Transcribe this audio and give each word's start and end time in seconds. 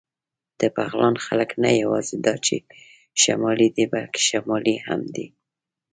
د 0.59 0.61
بغلان 0.75 1.15
خلک 1.25 1.49
نه 1.63 1.71
یواځې 1.81 2.15
دا 2.25 2.35
چې 2.45 2.55
شمالي 3.21 3.69
دي، 3.75 3.85
بلکې 3.93 4.21
شمالي 4.29 4.75
هم 4.87 5.01
دي. 5.15 5.27